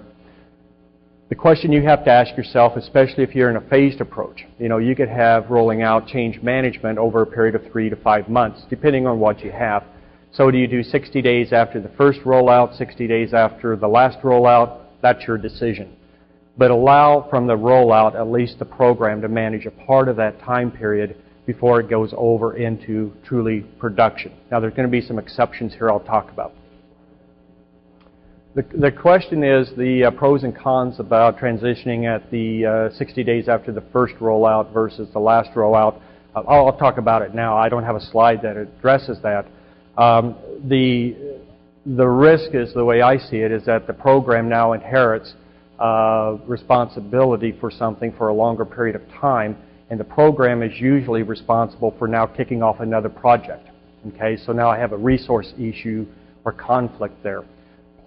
the 1.30 1.36
question 1.36 1.74
you 1.74 1.82
have 1.82 2.06
to 2.06 2.12
ask 2.12 2.38
yourself, 2.38 2.78
especially 2.78 3.24
if 3.24 3.36
you're 3.36 3.50
in 3.50 3.58
a 3.58 3.70
phased 3.70 4.00
approach, 4.00 4.46
you 4.60 4.70
know, 4.70 4.78
you 4.78 4.96
could 4.96 5.10
have 5.10 5.50
rolling 5.50 5.82
out 5.82 6.08
change 6.08 6.42
management 6.42 6.98
over 6.98 7.22
a 7.22 7.26
period 7.26 7.54
of 7.54 7.70
three 7.70 7.90
to 7.90 7.98
five 7.98 8.30
months, 8.30 8.62
depending 8.70 9.06
on 9.06 9.20
what 9.20 9.42
you 9.42 9.52
have. 9.52 9.84
So 10.32 10.50
do 10.52 10.58
you 10.58 10.68
do 10.68 10.84
60 10.84 11.22
days 11.22 11.52
after 11.52 11.82
the 11.82 11.90
first 11.98 12.22
rollout, 12.22 12.78
60 12.78 13.08
days 13.08 13.34
after 13.34 13.76
the 13.76 13.88
last 13.88 14.20
rollout? 14.20 14.84
That's 15.02 15.28
your 15.28 15.38
decision. 15.38 15.98
But 16.58 16.72
allow 16.72 17.28
from 17.30 17.46
the 17.46 17.58
rollout 17.58 18.16
at 18.16 18.32
least 18.32 18.60
the 18.60 18.66
program 18.66 19.22
to 19.22 19.28
manage 19.28 19.66
a 19.66 19.72
part 19.72 20.08
of 20.08 20.16
that 20.16 20.40
time 20.40 20.72
period 20.72 21.18
before 21.46 21.82
it 21.82 21.90
goes 21.90 22.14
over 22.16 22.56
into 22.56 23.12
truly 23.26 23.62
production. 23.80 24.32
Now 24.50 24.62
there's 24.62 24.74
going 24.74 24.88
to 24.88 24.92
be 24.92 25.06
some 25.06 25.20
exceptions 25.20 25.74
here 25.74 25.90
I'll 25.90 26.00
talk 26.00 26.32
about. 26.32 26.54
The, 28.58 28.66
the 28.76 28.92
question 28.92 29.44
is 29.44 29.70
the 29.78 30.06
uh, 30.06 30.10
pros 30.10 30.44
and 30.44 30.58
cons 30.58 31.00
about 31.00 31.38
transitioning 31.38 32.06
at 32.08 32.32
the 32.32 32.90
uh, 32.92 32.98
60 32.98 33.24
days 33.24 33.48
after 33.48 33.72
the 33.72 33.84
first 33.94 34.16
rollout 34.16 34.74
versus 34.74 35.08
the 35.14 35.20
last 35.20 35.52
rollout. 35.52 36.02
Uh, 36.36 36.40
I'll, 36.40 36.66
I'll, 36.66 36.78
talk 36.80 36.98
about 36.98 37.22
it 37.22 37.36
now. 37.36 37.56
I 37.56 37.70
don't 37.70 37.84
have 37.84 37.96
a 37.96 38.02
slide 38.02 38.42
that 38.42 38.58
addresses 38.58 39.20
that. 39.22 39.46
Um, 39.96 40.38
the, 40.68 41.40
the 41.86 42.08
risk 42.08 42.56
is, 42.56 42.74
the 42.74 42.84
way 42.84 43.04
I 43.04 43.20
see 43.20 43.38
it, 43.38 43.52
is 43.52 43.64
that 43.66 43.86
the 43.86 43.94
program 43.94 44.50
now 44.50 44.74
inherits 44.74 45.36
uh, 45.78 46.38
responsibility 46.48 47.56
for 47.60 47.70
something 47.70 48.12
for 48.18 48.30
a 48.30 48.34
longer 48.34 48.66
period 48.66 48.96
of 48.96 49.08
time, 49.22 49.56
and 49.92 50.00
the 50.00 50.04
program 50.04 50.64
is 50.64 50.72
usually 50.82 51.22
responsible 51.22 51.94
for 52.00 52.08
now 52.08 52.26
kicking 52.26 52.64
off 52.64 52.80
another 52.80 53.10
project. 53.10 53.70
Okay, 54.16 54.36
so 54.36 54.52
now 54.52 54.68
I 54.68 54.80
have 54.80 54.94
a 54.94 54.98
resource 54.98 55.54
issue 55.60 56.08
or 56.44 56.54
conflict 56.54 57.22
there. 57.22 57.44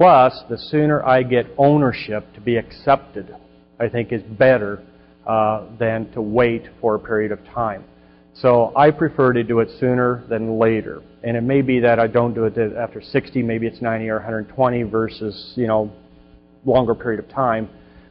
Plus, 0.00 0.44
the 0.48 0.56
sooner 0.56 1.04
I 1.04 1.22
get 1.22 1.44
ownership 1.58 2.24
to 2.32 2.40
be 2.40 2.56
accepted, 2.56 3.36
I 3.78 3.86
think 3.86 4.12
is 4.12 4.22
better 4.22 4.82
uh, 5.26 5.66
than 5.78 6.10
to 6.12 6.22
wait 6.22 6.62
for 6.80 6.94
a 6.94 6.98
period 6.98 7.32
of 7.32 7.44
time. 7.44 7.84
So 8.32 8.72
I 8.74 8.92
prefer 8.92 9.34
to 9.34 9.44
do 9.44 9.60
it 9.60 9.68
sooner 9.78 10.24
than 10.30 10.58
later. 10.58 11.02
And 11.22 11.36
it 11.36 11.42
may 11.42 11.60
be 11.60 11.80
that 11.80 12.00
I 12.00 12.06
don't 12.06 12.32
do 12.32 12.44
it 12.44 12.56
after 12.78 13.02
60, 13.02 13.42
maybe 13.42 13.66
it's 13.66 13.82
90 13.82 14.08
or 14.08 14.14
120 14.14 14.84
versus, 14.84 15.52
you 15.54 15.66
know, 15.66 15.92
longer 16.64 16.94
period 16.94 17.22
of 17.22 17.28
time. 17.28 17.68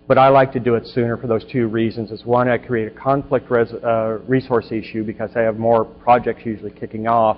But 0.08 0.20
I 0.20 0.30
like 0.30 0.52
to 0.54 0.60
do 0.60 0.76
it 0.76 0.86
sooner 0.94 1.18
for 1.18 1.26
those 1.26 1.44
two 1.52 1.70
reasons. 1.70 2.12
Is 2.12 2.24
one, 2.24 2.50
I 2.50 2.60
create 2.60 2.88
a 2.88 2.96
conflict 2.96 3.50
res- 3.50 3.74
uh, 3.74 4.20
resource 4.28 4.68
issue 4.72 5.04
because 5.04 5.32
I 5.36 5.40
have 5.40 5.58
more 5.58 5.86
projects 5.86 6.46
usually 6.46 6.72
kicking 6.72 7.08
off, 7.08 7.38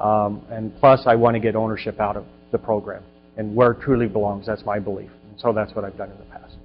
um, 0.00 0.44
and 0.50 0.76
plus 0.80 1.04
I 1.06 1.14
want 1.14 1.34
to 1.34 1.40
get 1.40 1.56
ownership 1.56 1.98
out 1.98 2.18
of 2.18 2.26
the 2.52 2.58
program 2.58 3.02
and 3.36 3.54
where 3.54 3.72
it 3.72 3.80
truly 3.80 4.06
belongs. 4.06 4.46
That's 4.46 4.64
my 4.64 4.78
belief. 4.78 5.10
And 5.30 5.40
so 5.40 5.52
that's 5.52 5.74
what 5.74 5.84
I've 5.84 5.96
done 5.96 6.10
in 6.10 6.18
the 6.18 6.24
past. 6.24 6.56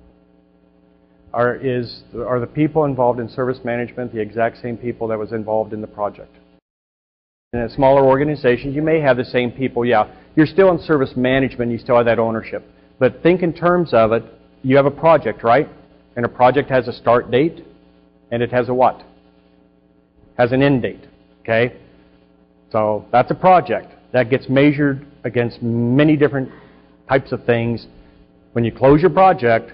Are, 1.34 1.56
is, 1.56 2.04
are 2.16 2.40
the 2.40 2.48
people 2.48 2.86
involved 2.86 3.20
in 3.20 3.30
service 3.30 3.60
management 3.64 4.14
the 4.14 4.20
exact 4.20 4.62
same 4.62 4.78
people 4.78 5.08
that 5.08 5.18
was 5.18 5.32
involved 5.32 5.74
in 5.74 5.82
the 5.82 5.88
project? 5.88 6.36
In 7.54 7.60
a 7.60 7.70
smaller 7.70 8.04
organization, 8.06 8.74
you 8.74 8.82
may 8.82 9.00
have 9.00 9.18
the 9.18 9.26
same 9.26 9.52
people. 9.52 9.86
Yeah, 9.86 10.14
you're 10.36 10.46
still 10.46 10.72
in 10.72 10.80
service 10.80 11.14
management. 11.16 11.72
You 11.72 11.78
still 11.78 11.98
have 11.98 12.06
that 12.06 12.20
ownership. 12.20 12.66
But 13.00 13.22
think 13.24 13.42
in 13.42 13.54
terms 13.54 13.94
of 13.94 14.12
it. 14.12 14.24
You 14.64 14.76
have 14.76 14.86
a 14.86 14.92
project, 14.92 15.44
right? 15.44 15.68
And 16.16 16.24
a 16.24 16.30
project 16.30 16.70
has 16.70 16.88
a 16.88 16.94
start 16.94 17.32
date, 17.32 17.66
and 18.32 18.44
it 18.44 18.52
has 18.52 18.70
a 18.70 18.74
what? 18.74 19.04
Has 20.38 20.52
an 20.52 20.62
end 20.62 20.84
date. 20.84 21.04
Okay? 21.42 21.76
So 22.72 23.06
that's 23.12 23.32
a 23.32 23.36
project. 23.36 23.92
That 24.14 24.30
gets 24.30 24.48
measured 24.50 25.08
against 25.24 25.62
many 25.62 26.16
different 26.16 26.50
types 27.08 27.32
of 27.32 27.44
things. 27.46 27.88
When 28.54 28.64
you 28.64 28.72
close 28.72 29.02
your 29.02 29.12
project, 29.12 29.72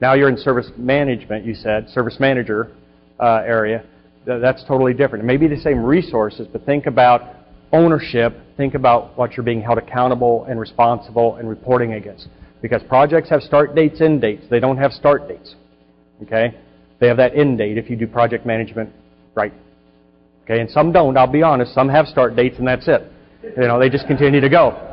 now 0.00 0.14
you're 0.14 0.28
in 0.28 0.36
service 0.36 0.70
management, 0.76 1.44
you 1.44 1.54
said, 1.54 1.88
service 1.90 2.16
manager 2.18 2.72
uh, 3.18 3.42
area. 3.44 3.84
That's 4.26 4.64
totally 4.64 4.94
different. 4.94 5.24
It 5.24 5.26
may 5.26 5.36
be 5.36 5.48
the 5.48 5.60
same 5.60 5.82
resources, 5.82 6.46
but 6.50 6.64
think 6.64 6.86
about 6.86 7.22
ownership. 7.72 8.34
Think 8.56 8.74
about 8.74 9.16
what 9.16 9.36
you're 9.36 9.44
being 9.44 9.62
held 9.62 9.78
accountable 9.78 10.44
and 10.48 10.58
responsible 10.60 11.36
and 11.36 11.48
reporting 11.48 11.94
against. 11.94 12.28
Because 12.62 12.82
projects 12.88 13.30
have 13.30 13.42
start 13.42 13.74
dates, 13.74 14.00
end 14.00 14.20
dates. 14.20 14.44
They 14.50 14.60
don't 14.60 14.76
have 14.76 14.92
start 14.92 15.28
dates. 15.28 15.54
Okay? 16.22 16.58
They 17.00 17.08
have 17.08 17.16
that 17.16 17.34
end 17.34 17.58
date 17.58 17.78
if 17.78 17.88
you 17.88 17.96
do 17.96 18.06
project 18.06 18.44
management 18.44 18.90
right. 19.34 19.52
Okay, 20.44 20.60
and 20.60 20.70
some 20.70 20.92
don't, 20.92 21.16
I'll 21.16 21.26
be 21.26 21.42
honest. 21.42 21.74
Some 21.74 21.88
have 21.88 22.06
start 22.06 22.36
dates 22.36 22.58
and 22.58 22.66
that's 22.66 22.88
it. 22.88 23.10
You 23.42 23.66
know, 23.66 23.78
they 23.78 23.88
just 23.88 24.06
continue 24.06 24.40
to 24.40 24.48
go. 24.48 24.86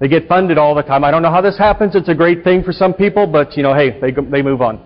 They 0.00 0.08
get 0.08 0.26
funded 0.26 0.58
all 0.58 0.74
the 0.74 0.82
time. 0.82 1.04
I 1.04 1.10
don't 1.10 1.22
know 1.22 1.30
how 1.30 1.42
this 1.42 1.58
happens. 1.58 1.94
It's 1.94 2.08
a 2.08 2.14
great 2.14 2.42
thing 2.42 2.62
for 2.62 2.72
some 2.72 2.94
people, 2.94 3.26
but 3.26 3.56
you 3.56 3.62
know, 3.62 3.74
hey, 3.74 3.98
they 4.00 4.12
they 4.12 4.42
move 4.42 4.62
on. 4.62 4.80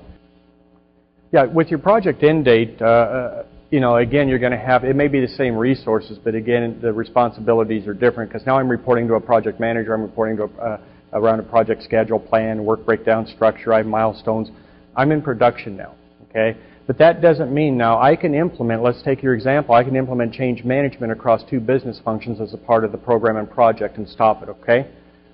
Yeah, 1.33 1.45
with 1.45 1.69
your 1.69 1.79
project 1.79 2.23
end 2.23 2.45
date, 2.45 2.81
uh, 2.81 2.85
uh 2.85 3.45
you 3.71 3.81
know, 3.81 3.97
again, 3.97 4.29
you're 4.29 4.39
going 4.39 4.53
to 4.53 4.59
have 4.59 4.85
it 4.85 4.95
may 4.95 5.09
be 5.09 5.21
the 5.21 5.29
same 5.29 5.57
resources, 5.57 6.19
but 6.23 6.35
again, 6.35 6.79
the 6.81 6.93
responsibilities 6.93 7.87
are 7.87 7.95
different 7.95 8.31
because 8.31 8.47
now 8.47 8.59
I'm 8.59 8.69
reporting 8.69 9.09
to 9.09 9.15
a 9.15 9.21
project 9.21 9.59
manager. 9.59 9.95
I'm 9.95 10.03
reporting 10.03 10.37
to 10.37 10.45
a, 10.45 10.47
uh, 10.47 10.81
around 11.13 11.41
a 11.41 11.45
project 11.45 11.83
schedule, 11.83 12.21
plan, 12.21 12.65
work 12.65 12.85
breakdown, 12.85 13.27
structure. 13.27 13.73
I 13.73 13.79
have 13.79 13.87
milestones. 13.87 14.49
I'm 14.97 15.11
in 15.13 15.23
production 15.23 15.77
now. 15.77 15.95
Okay. 16.29 16.57
But 16.87 16.99
that 16.99 17.23
doesn't 17.23 17.53
mean 17.53 17.79
now 17.79 18.01
I 18.01 18.15
can 18.15 18.35
implement, 18.35 18.83
let's 18.83 19.03
take 19.03 19.23
your 19.23 19.35
example, 19.35 19.75
I 19.75 19.85
can 19.85 19.97
implement 19.97 20.35
change 20.35 20.65
management 20.65 21.13
across 21.13 21.43
two 21.49 21.61
business 21.61 22.01
functions 22.05 22.41
as 22.41 22.53
a 22.53 22.59
part 22.59 22.85
of 22.85 22.93
the 22.93 22.99
program 22.99 23.37
and 23.37 23.51
project 23.51 23.97
and 23.97 24.07
stop 24.07 24.43
it, 24.43 24.49
okay? 24.51 24.91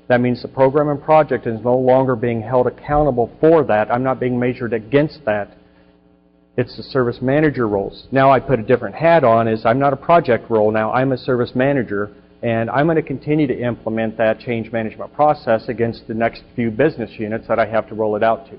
That 0.09 0.21
means 0.21 0.43
the 0.43 0.49
program 0.49 0.89
and 0.89 1.03
project 1.03 1.47
is 1.47 1.61
no 1.63 1.77
longer 1.77 2.15
being 2.15 2.41
held 2.41 2.67
accountable 2.67 3.31
for 3.41 3.65
that. 3.65 3.93
I'm 3.93 4.03
not 4.03 4.21
being 4.21 4.39
measured 4.39 4.73
against 4.73 5.25
that. 5.25 5.57
It's 6.57 6.77
the 6.77 6.83
service 6.83 7.19
manager 7.21 7.67
roles. 7.67 8.07
Now 8.13 8.31
I 8.31 8.39
put 8.39 8.61
a 8.61 8.63
different 8.63 8.95
hat 8.95 9.25
on 9.25 9.49
is 9.49 9.65
I'm 9.65 9.79
not 9.79 9.93
a 9.93 9.97
project 9.97 10.51
role 10.51 10.71
now, 10.71 10.93
I'm 10.93 11.13
a 11.13 11.19
service 11.19 11.53
manager 11.55 12.13
and 12.43 12.71
I'm 12.71 12.87
going 12.87 12.97
to 12.97 13.03
continue 13.03 13.47
to 13.47 13.61
implement 13.61 14.17
that 14.19 14.39
change 14.39 14.73
management 14.73 15.13
process 15.13 15.69
against 15.69 16.07
the 16.07 16.15
next 16.15 16.43
few 16.55 16.71
business 16.71 17.11
units 17.19 17.47
that 17.49 17.59
I 17.59 17.67
have 17.67 17.89
to 17.89 17.95
roll 17.95 18.17
it 18.17 18.23
out 18.23 18.47
to. 18.51 18.59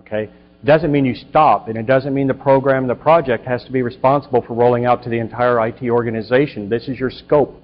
Okay? 0.00 0.30
Doesn't 0.64 0.92
mean 0.92 1.04
you 1.04 1.14
stop, 1.14 1.68
and 1.68 1.76
it 1.76 1.86
doesn't 1.86 2.14
mean 2.14 2.28
the 2.28 2.34
program, 2.34 2.86
the 2.86 2.94
project 2.94 3.44
has 3.46 3.64
to 3.64 3.72
be 3.72 3.82
responsible 3.82 4.42
for 4.42 4.54
rolling 4.54 4.84
out 4.84 5.02
to 5.02 5.10
the 5.10 5.18
entire 5.18 5.66
IT 5.66 5.82
organization. 5.90 6.68
This 6.68 6.88
is 6.88 6.98
your 6.98 7.10
scope. 7.10 7.60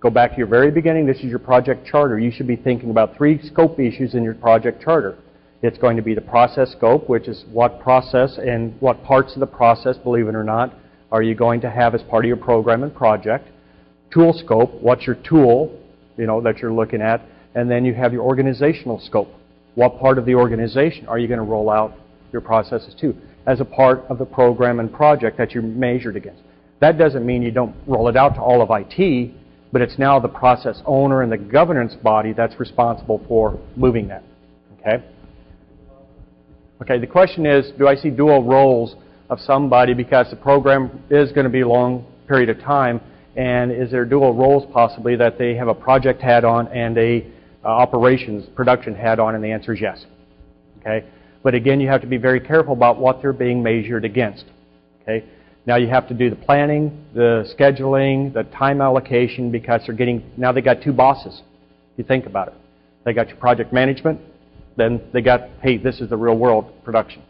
Go 0.00 0.10
back 0.10 0.32
to 0.32 0.38
your 0.38 0.46
very 0.46 0.70
beginning. 0.70 1.06
This 1.06 1.18
is 1.18 1.24
your 1.24 1.38
project 1.38 1.86
charter. 1.86 2.18
You 2.18 2.30
should 2.30 2.46
be 2.46 2.56
thinking 2.56 2.90
about 2.90 3.16
three 3.16 3.40
scope 3.42 3.80
issues 3.80 4.14
in 4.14 4.22
your 4.22 4.34
project 4.34 4.82
charter. 4.82 5.16
It's 5.62 5.78
going 5.78 5.96
to 5.96 6.02
be 6.02 6.14
the 6.14 6.20
process 6.20 6.70
scope, 6.72 7.08
which 7.08 7.26
is 7.26 7.44
what 7.50 7.80
process 7.80 8.38
and 8.38 8.80
what 8.80 9.02
parts 9.02 9.34
of 9.34 9.40
the 9.40 9.46
process, 9.46 9.96
believe 9.96 10.28
it 10.28 10.34
or 10.34 10.44
not, 10.44 10.74
are 11.10 11.22
you 11.22 11.34
going 11.34 11.60
to 11.62 11.70
have 11.70 11.94
as 11.94 12.02
part 12.02 12.24
of 12.24 12.28
your 12.28 12.36
program 12.36 12.82
and 12.82 12.94
project. 12.94 13.48
Tool 14.12 14.32
scope, 14.32 14.72
what's 14.80 15.06
your 15.06 15.16
tool, 15.16 15.76
you 16.16 16.26
know, 16.26 16.40
that 16.42 16.58
you're 16.58 16.72
looking 16.72 17.00
at. 17.00 17.22
And 17.54 17.70
then 17.70 17.84
you 17.84 17.94
have 17.94 18.12
your 18.12 18.22
organizational 18.22 19.00
scope. 19.00 19.28
What 19.74 19.98
part 19.98 20.18
of 20.18 20.26
the 20.26 20.34
organization 20.34 21.06
are 21.08 21.18
you 21.18 21.26
going 21.26 21.38
to 21.38 21.44
roll 21.44 21.70
out 21.70 21.94
your 22.32 22.40
processes 22.40 22.94
too, 23.00 23.16
as 23.46 23.60
a 23.60 23.64
part 23.64 24.04
of 24.08 24.18
the 24.18 24.24
program 24.24 24.80
and 24.80 24.92
project 24.92 25.38
that 25.38 25.52
you're 25.52 25.62
measured 25.62 26.16
against. 26.16 26.42
That 26.80 26.98
doesn't 26.98 27.24
mean 27.24 27.42
you 27.42 27.50
don't 27.50 27.74
roll 27.86 28.08
it 28.08 28.16
out 28.16 28.34
to 28.34 28.40
all 28.40 28.62
of 28.62 28.70
IT, 28.70 29.32
but 29.72 29.82
it's 29.82 29.98
now 29.98 30.18
the 30.18 30.28
process 30.28 30.80
owner 30.86 31.22
and 31.22 31.30
the 31.30 31.38
governance 31.38 31.94
body 31.94 32.32
that's 32.32 32.58
responsible 32.58 33.22
for 33.26 33.58
moving 33.76 34.08
that. 34.08 34.22
Okay? 34.80 35.04
Okay, 36.80 36.98
the 36.98 37.06
question 37.06 37.44
is, 37.44 37.72
do 37.76 37.88
I 37.88 37.96
see 37.96 38.10
dual 38.10 38.44
roles 38.44 38.94
of 39.30 39.40
somebody 39.40 39.94
because 39.94 40.30
the 40.30 40.36
program 40.36 41.02
is 41.10 41.32
going 41.32 41.44
to 41.44 41.50
be 41.50 41.62
a 41.62 41.68
long 41.68 42.06
period 42.28 42.48
of 42.48 42.60
time, 42.60 43.00
and 43.36 43.72
is 43.72 43.90
there 43.90 44.04
dual 44.04 44.34
roles 44.34 44.70
possibly 44.72 45.16
that 45.16 45.38
they 45.38 45.54
have 45.56 45.68
a 45.68 45.74
project 45.74 46.22
hat 46.22 46.44
on 46.44 46.68
and 46.68 46.96
a 46.96 47.26
uh, 47.64 47.68
operations 47.68 48.48
production 48.54 48.94
hat 48.94 49.18
on, 49.18 49.34
and 49.34 49.42
the 49.42 49.50
answer 49.50 49.74
is 49.74 49.80
yes. 49.80 50.04
Okay? 50.80 51.04
But 51.42 51.54
again, 51.54 51.80
you 51.80 51.88
have 51.88 52.00
to 52.00 52.06
be 52.06 52.16
very 52.16 52.40
careful 52.40 52.72
about 52.72 52.98
what 52.98 53.22
they're 53.22 53.32
being 53.32 53.62
measured 53.62 54.04
against. 54.04 54.44
Okay? 55.02 55.24
Now 55.66 55.76
you 55.76 55.88
have 55.88 56.08
to 56.08 56.14
do 56.14 56.30
the 56.30 56.36
planning, 56.36 57.04
the 57.14 57.46
scheduling, 57.58 58.32
the 58.32 58.44
time 58.44 58.80
allocation 58.80 59.50
because 59.50 59.82
they're 59.86 59.94
getting 59.94 60.24
now 60.36 60.50
they 60.50 60.62
got 60.62 60.82
two 60.82 60.92
bosses. 60.92 61.42
If 61.92 61.98
You 61.98 62.04
think 62.04 62.26
about 62.26 62.48
it. 62.48 62.54
They 63.04 63.12
got 63.12 63.28
your 63.28 63.36
project 63.36 63.72
management, 63.72 64.20
then 64.76 65.00
they 65.12 65.20
got 65.20 65.42
hey, 65.62 65.76
this 65.76 66.00
is 66.00 66.08
the 66.08 66.16
real 66.16 66.38
world 66.38 66.72
production. 66.84 67.22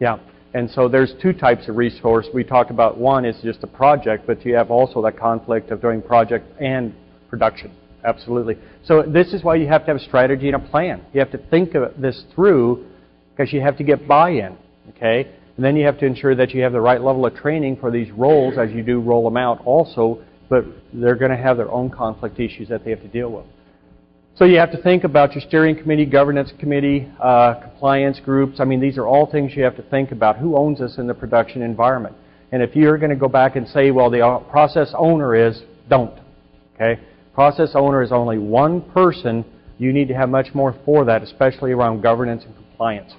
Yeah. 0.00 0.18
And 0.54 0.70
so 0.70 0.86
there's 0.88 1.14
two 1.20 1.32
types 1.32 1.68
of 1.68 1.76
resource. 1.76 2.26
We 2.32 2.44
talked 2.44 2.70
about 2.70 2.98
one 2.98 3.24
is 3.24 3.36
just 3.42 3.64
a 3.64 3.66
project, 3.66 4.26
but 4.26 4.44
you 4.44 4.54
have 4.54 4.70
also 4.70 5.02
that 5.02 5.18
conflict 5.18 5.70
of 5.70 5.80
doing 5.80 6.02
project 6.02 6.46
and 6.60 6.94
production. 7.28 7.72
Absolutely. 8.04 8.58
So 8.84 9.02
this 9.02 9.32
is 9.32 9.42
why 9.42 9.56
you 9.56 9.66
have 9.68 9.82
to 9.82 9.86
have 9.88 9.96
a 9.96 10.04
strategy 10.04 10.48
and 10.48 10.56
a 10.56 10.68
plan. 10.68 11.04
You 11.12 11.20
have 11.20 11.30
to 11.32 11.38
think 11.38 11.74
of 11.74 12.00
this 12.00 12.22
through 12.34 12.86
because 13.34 13.52
you 13.52 13.60
have 13.60 13.76
to 13.78 13.84
get 13.84 14.06
buy-in, 14.06 14.56
okay? 14.90 15.28
And 15.56 15.64
then 15.64 15.76
you 15.76 15.84
have 15.84 15.98
to 15.98 16.06
ensure 16.06 16.34
that 16.34 16.52
you 16.52 16.62
have 16.62 16.72
the 16.72 16.80
right 16.80 17.00
level 17.00 17.26
of 17.26 17.34
training 17.34 17.76
for 17.76 17.90
these 17.90 18.10
roles 18.12 18.58
as 18.58 18.70
you 18.70 18.82
do 18.82 19.00
roll 19.00 19.24
them 19.24 19.36
out 19.36 19.60
also, 19.64 20.22
but 20.48 20.64
they're 20.92 21.16
going 21.16 21.30
to 21.30 21.36
have 21.36 21.56
their 21.56 21.70
own 21.70 21.90
conflict 21.90 22.38
issues 22.40 22.68
that 22.68 22.84
they 22.84 22.90
have 22.90 23.02
to 23.02 23.08
deal 23.08 23.30
with. 23.30 23.46
So 24.34 24.46
you 24.46 24.58
have 24.58 24.72
to 24.72 24.82
think 24.82 25.04
about 25.04 25.34
your 25.34 25.42
steering 25.46 25.76
committee, 25.76 26.06
governance 26.06 26.52
committee, 26.58 27.06
uh, 27.20 27.54
compliance 27.60 28.18
groups. 28.18 28.60
I 28.60 28.64
mean, 28.64 28.80
these 28.80 28.96
are 28.96 29.06
all 29.06 29.30
things 29.30 29.52
you 29.54 29.62
have 29.62 29.76
to 29.76 29.82
think 29.82 30.10
about. 30.10 30.38
Who 30.38 30.56
owns 30.56 30.78
this 30.78 30.96
in 30.96 31.06
the 31.06 31.14
production 31.14 31.60
environment? 31.60 32.16
And 32.50 32.62
if 32.62 32.74
you're 32.74 32.96
going 32.96 33.10
to 33.10 33.16
go 33.16 33.28
back 33.28 33.56
and 33.56 33.68
say, 33.68 33.90
well, 33.90 34.10
the 34.10 34.24
uh, 34.24 34.38
process 34.38 34.92
owner 34.96 35.34
is, 35.34 35.62
don't. 35.88 36.18
Okay? 36.74 37.00
Process 37.34 37.70
owner 37.74 38.02
is 38.02 38.10
only 38.10 38.38
one 38.38 38.80
person. 38.80 39.44
You 39.78 39.92
need 39.92 40.08
to 40.08 40.14
have 40.14 40.30
much 40.30 40.54
more 40.54 40.74
for 40.84 41.04
that, 41.04 41.22
especially 41.22 41.72
around 41.72 42.00
governance 42.00 42.44
and 42.44 42.54
compliance. 42.54 43.12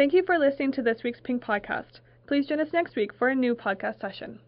Thank 0.00 0.14
you 0.14 0.22
for 0.22 0.38
listening 0.38 0.72
to 0.72 0.82
this 0.82 1.02
week's 1.02 1.20
Pink 1.20 1.44
Podcast. 1.44 2.00
Please 2.26 2.46
join 2.46 2.58
us 2.58 2.72
next 2.72 2.96
week 2.96 3.12
for 3.12 3.28
a 3.28 3.34
new 3.34 3.54
podcast 3.54 4.00
session. 4.00 4.40